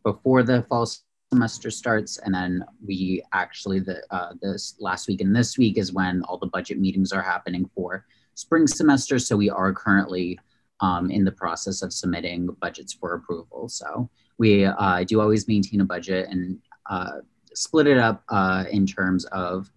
before 0.02 0.42
the 0.44 0.62
fall 0.70 0.87
semester 1.33 1.71
starts, 1.71 2.18
and 2.18 2.35
then 2.35 2.64
we 2.85 3.23
actually 3.33 3.80
the 3.80 4.02
uh, 4.11 4.33
this 4.40 4.76
last 4.78 5.09
week 5.09 5.21
and 5.21 5.35
this 5.35 5.59
week 5.59 5.76
is 5.78 5.92
when 5.92 6.23
all 6.23 6.38
the 6.38 6.47
budget 6.47 6.78
meetings 6.78 7.12
are 7.12 7.23
happening 7.23 7.68
for 7.75 8.04
spring 8.35 8.66
semester. 8.66 9.18
So 9.18 9.37
we 9.37 9.50
are 9.50 9.73
currently 9.73 10.38
um, 10.80 11.11
in 11.11 11.25
the 11.25 11.33
process 11.33 11.83
of 11.83 11.92
submitting 11.92 12.47
budgets 12.61 12.92
for 12.92 13.14
approval. 13.14 13.68
So 13.68 14.09
we 14.38 14.64
uh, 14.66 15.04
do 15.04 15.21
always 15.21 15.49
maintain 15.49 15.80
a 15.80 15.85
budget 15.85 16.28
and 16.30 16.59
uh, 16.88 17.21
split 17.54 17.87
it 17.87 17.99
up 17.99 18.23
uh, 18.28 18.64
in 18.71 18.87
terms 18.87 19.25
of 19.26 19.71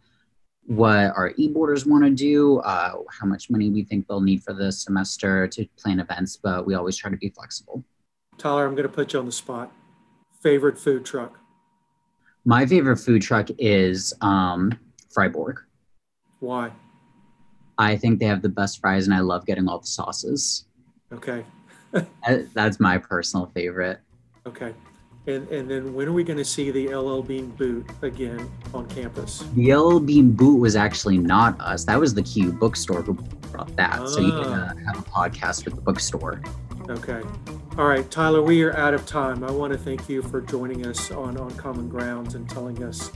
what 0.65 1.05
our 1.15 1.33
e-boarders 1.37 1.85
want 1.87 2.03
to 2.03 2.11
do, 2.11 2.59
uh, 2.59 2.93
how 3.19 3.25
much 3.25 3.49
money 3.49 3.71
we 3.71 3.83
think 3.83 4.07
they'll 4.07 4.21
need 4.21 4.43
for 4.43 4.53
the 4.53 4.71
semester 4.71 5.47
to 5.47 5.65
plan 5.77 5.99
events, 5.99 6.37
but 6.37 6.65
we 6.67 6.75
always 6.75 6.95
try 6.95 7.09
to 7.09 7.17
be 7.17 7.29
flexible. 7.29 7.83
Tyler, 8.37 8.67
I'm 8.67 8.75
going 8.75 8.87
to 8.87 8.93
put 8.93 9.13
you 9.13 9.19
on 9.19 9.25
the 9.25 9.31
spot. 9.31 9.71
Favorite 10.41 10.77
food 10.77 11.05
truck? 11.05 11.37
My 12.45 12.65
favorite 12.65 12.97
food 12.97 13.21
truck 13.21 13.49
is 13.57 14.13
um, 14.21 14.71
Fryborg. 15.15 15.55
Why? 16.39 16.71
I 17.77 17.97
think 17.97 18.19
they 18.19 18.25
have 18.25 18.41
the 18.41 18.49
best 18.49 18.79
fries, 18.79 19.05
and 19.05 19.13
I 19.13 19.19
love 19.19 19.45
getting 19.45 19.67
all 19.67 19.79
the 19.79 19.87
sauces. 19.87 20.65
Okay. 21.11 21.43
That's 22.53 22.79
my 22.79 22.97
personal 22.97 23.47
favorite. 23.53 23.99
Okay. 24.45 24.73
And, 25.27 25.47
and 25.49 25.69
then 25.69 25.93
when 25.93 26.07
are 26.07 26.13
we 26.13 26.23
going 26.23 26.37
to 26.37 26.45
see 26.45 26.71
the 26.71 26.95
LL 26.95 27.21
Bean 27.21 27.49
boot 27.51 27.85
again 28.01 28.49
on 28.73 28.87
campus? 28.87 29.43
The 29.55 29.75
LL 29.75 29.99
Bean 29.99 30.31
boot 30.31 30.59
was 30.59 30.75
actually 30.75 31.17
not 31.17 31.59
us. 31.59 31.83
That 31.85 31.99
was 31.99 32.13
the 32.13 32.23
Q 32.23 32.53
bookstore 32.53 33.01
who 33.01 33.13
brought 33.51 33.75
that. 33.75 34.07
So 34.07 34.21
you 34.21 34.31
can 34.31 34.45
uh, 34.45 34.73
have 34.87 34.99
a 34.99 35.03
podcast 35.03 35.65
with 35.65 35.75
the 35.75 35.81
bookstore. 35.81 36.41
Okay. 36.89 37.21
All 37.79 37.87
right, 37.87 38.11
Tyler, 38.11 38.41
we 38.41 38.61
are 38.63 38.75
out 38.75 38.93
of 38.93 39.05
time. 39.05 39.41
I 39.41 39.51
want 39.51 39.71
to 39.71 39.79
thank 39.79 40.09
you 40.09 40.21
for 40.21 40.41
joining 40.41 40.85
us 40.85 41.11
on, 41.11 41.37
on 41.37 41.49
Common 41.51 41.87
Grounds 41.87 42.35
and 42.35 42.47
telling 42.49 42.83
us 42.83 43.09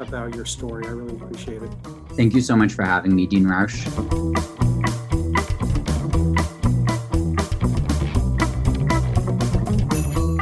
about 0.00 0.34
your 0.34 0.44
story. 0.44 0.84
I 0.84 0.90
really 0.90 1.14
appreciate 1.14 1.62
it. 1.62 1.70
Thank 2.16 2.34
you 2.34 2.40
so 2.40 2.56
much 2.56 2.72
for 2.72 2.82
having 2.82 3.14
me, 3.14 3.28
Dean 3.28 3.44
Roush. 3.44 3.84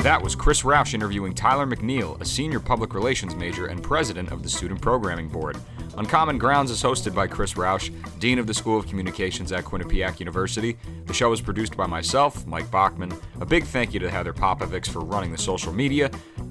That 0.02 0.22
was 0.22 0.34
Chris 0.34 0.62
Roush 0.62 0.94
interviewing 0.94 1.34
Tyler 1.34 1.66
McNeil, 1.66 2.18
a 2.22 2.24
senior 2.24 2.60
public 2.60 2.94
relations 2.94 3.34
major 3.34 3.66
and 3.66 3.82
president 3.82 4.32
of 4.32 4.42
the 4.42 4.48
Student 4.48 4.80
Programming 4.80 5.28
Board. 5.28 5.58
Uncommon 5.98 6.38
Grounds 6.38 6.70
is 6.70 6.80
hosted 6.80 7.12
by 7.12 7.26
Chris 7.26 7.54
Roush, 7.54 7.90
Dean 8.20 8.38
of 8.38 8.46
the 8.46 8.54
School 8.54 8.78
of 8.78 8.86
Communications 8.86 9.50
at 9.50 9.64
Quinnipiac 9.64 10.20
University. 10.20 10.78
The 11.06 11.12
show 11.12 11.32
is 11.32 11.40
produced 11.40 11.76
by 11.76 11.88
myself, 11.88 12.46
Mike 12.46 12.70
Bachman. 12.70 13.12
A 13.40 13.44
big 13.44 13.64
thank 13.64 13.92
you 13.92 13.98
to 13.98 14.08
Heather 14.08 14.32
Popovics 14.32 14.86
for 14.86 15.00
running 15.00 15.32
the 15.32 15.38
social 15.38 15.72
media. 15.72 16.08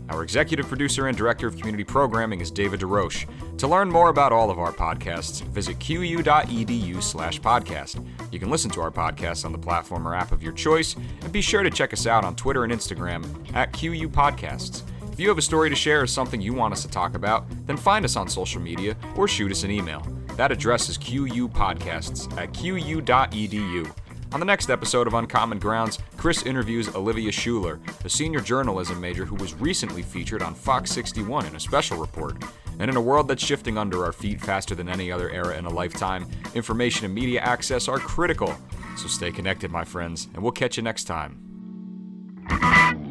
Our 0.10 0.22
executive 0.22 0.68
producer 0.68 1.08
and 1.08 1.18
director 1.18 1.48
of 1.48 1.56
community 1.56 1.86
programming 1.86 2.42
is 2.42 2.52
David 2.52 2.82
DeRoche. 2.82 3.26
To 3.60 3.68
learn 3.70 3.90
more 3.90 4.10
about 4.10 4.34
all 4.34 4.52
of 4.52 4.60
our 4.60 4.74
podcasts, 4.74 5.42
visit 5.44 5.80
qu.edu 5.80 7.02
slash 7.02 7.40
podcast. 7.40 8.06
You 8.34 8.40
can 8.40 8.50
listen 8.50 8.70
to 8.72 8.82
our 8.82 8.92
podcasts 8.92 9.46
on 9.46 9.54
the 9.54 9.58
platform 9.58 10.06
or 10.06 10.14
app 10.14 10.34
of 10.34 10.44
your 10.44 10.54
choice, 10.54 10.98
and 11.22 11.32
be 11.32 11.42
sure 11.42 11.64
to 11.64 11.70
check 11.70 11.94
us 11.94 12.06
out 12.06 12.26
on 12.26 12.36
Twitter 12.36 12.66
and 12.66 12.74
Instagram 12.74 13.24
at 13.56 13.72
QU 13.72 14.10
Podcasts. 14.10 14.84
If 15.18 15.22
you 15.22 15.30
have 15.30 15.40
a 15.40 15.42
story 15.42 15.72
to 15.72 15.76
share 15.76 16.02
or 16.02 16.06
something 16.06 16.40
you 16.40 16.54
want 16.54 16.74
us 16.74 16.84
to 16.84 16.88
talk 16.88 17.16
about, 17.16 17.48
then 17.66 17.76
find 17.76 18.06
us 18.06 18.16
on 18.16 18.30
social 18.30 18.62
media 18.62 18.96
or 19.16 19.28
shoot 19.28 19.52
us 19.52 19.64
an 19.64 19.72
email. 19.72 20.06
That 20.36 20.52
address 20.52 20.90
is 20.90 20.98
qupodcasts 21.00 22.32
at 22.38 22.54
qu.edu. 22.54 23.92
On 24.32 24.40
the 24.40 24.46
next 24.46 24.70
episode 24.70 25.08
of 25.08 25.16
Uncommon 25.16 25.58
Grounds, 25.58 25.98
Chris 26.18 26.44
interviews 26.44 26.94
Olivia 26.94 27.32
Schuler, 27.32 27.80
a 28.06 28.10
senior 28.10 28.42
journalism 28.42 29.02
major 29.02 29.26
who 29.26 29.34
was 29.38 29.56
recently 29.56 30.04
featured 30.04 30.44
on 30.44 30.54
Fox 30.54 30.92
61 30.92 31.48
in 31.48 31.56
a 31.56 31.60
special 31.60 31.98
report. 31.98 32.38
And 32.78 32.88
in 32.88 32.96
a 32.96 33.02
world 33.02 33.28
that's 33.28 33.44
shifting 33.44 33.76
under 33.76 34.06
our 34.06 34.12
feet 34.12 34.40
faster 34.40 34.76
than 34.76 34.88
any 34.88 35.12
other 35.12 35.32
era 35.32 35.58
in 35.58 35.66
a 35.66 35.74
lifetime, 35.74 36.28
information 36.54 37.06
and 37.06 37.16
media 37.16 37.42
access 37.42 37.88
are 37.88 37.98
critical. 37.98 38.56
So 38.96 39.08
stay 39.08 39.32
connected, 39.32 39.72
my 39.72 39.84
friends, 39.84 40.28
and 40.36 40.44
we'll 40.44 40.52
catch 40.52 40.78
you 40.78 40.84
next 40.84 41.06
time. 41.06 43.07